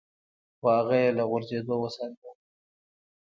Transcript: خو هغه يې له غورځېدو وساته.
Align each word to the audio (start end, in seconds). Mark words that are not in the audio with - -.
خو 0.57 0.67
هغه 0.77 0.95
يې 1.03 1.09
له 1.17 1.23
غورځېدو 1.29 1.75
وساته. 1.79 2.29